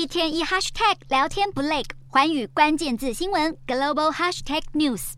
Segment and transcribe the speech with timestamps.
[0.00, 5.12] 一天一 hashtag 聊天不累，环宇关键字新闻 global hashtag news。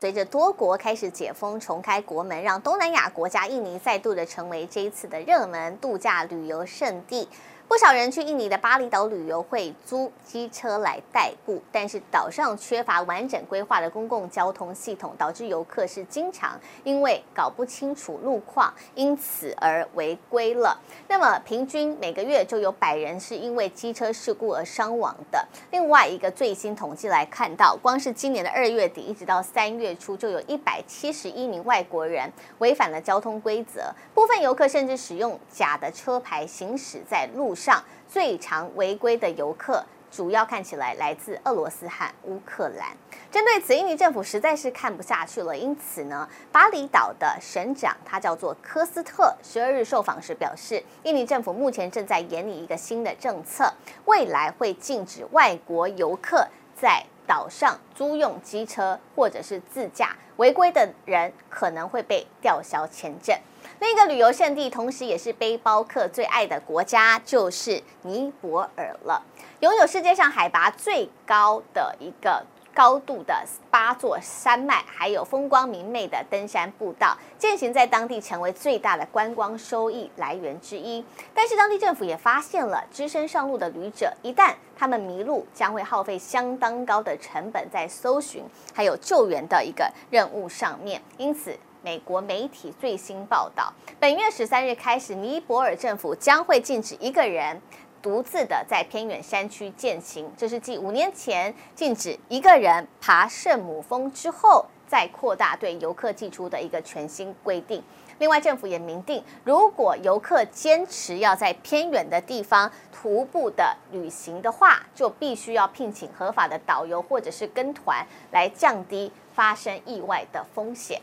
[0.00, 7.28] 随着多国开始解封、重开国门，让东南亚国家印尼再度的成为这一次的热门度假旅游胜地。
[7.68, 20.78] 不少人去印尼的巴厘岛旅游会租机车来代步，但是岛上缺乏完整规划的公共交通系统，导致游客是经常因为搞不清楚路况，因此而违规了。
[21.08, 25.42] 那么平均每个月就有百人是因为机车事故而伤亡的。
[25.70, 37.82] 另外一个最新统计来看到，光是今年的二月底一直到三月初，就有一百七十一名外国人违反了交通规则，部分游客甚至使用假的车牌行驶在路上。
[38.08, 42.94] 最常违规的游客，主要看起来来自俄罗斯和乌克兰。
[43.30, 53.72] 针对此，印尼政府实在是看不下去了，因此呢，巴厘岛的省长他叫做科斯特，十二日受访时表示，印尼政府目前正在研拟一个新的政策，
[54.04, 56.46] 未来会禁止外国游客
[56.78, 63.36] 在岛上租用机车或者是自驾，违规的人可能会被吊销签证。
[63.78, 69.22] 那个旅游胜地，同时也是背包客最爱的国家，就是尼泊尔了。
[69.60, 81.04] 拥有世界上海拔最高的一个高度的八座山脉，还有风光明媚的登山步道，践行在当地成为最大的观光收益来源之一。
[81.34, 88.42] 但是当地政府也发现了，只身上路的旅者一旦他们迷路，将会耗费相当高的成本在搜寻
[88.74, 91.56] 还有救援的一个任务上面，因此。
[91.84, 97.60] 美国媒体最新报道，本月十三日开始，尼泊尔政府将会禁止一个人
[98.02, 100.28] 独自的在偏远山区健行。
[100.36, 107.82] 这是继五年前禁止一个人爬圣母峰之后，再扩大对游客祭出的一个全新规定。
[108.18, 121.00] 另外，政府也明定，如果游客坚持要在偏远的地方徒步的旅行的话，就必须要聘请合法的导游或者是跟团，来降低发生意外的风险。